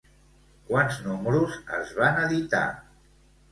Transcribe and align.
Quants 0.69 0.97
números 1.09 1.59
es 1.81 1.93
van 2.01 2.19
editar? 2.25 2.65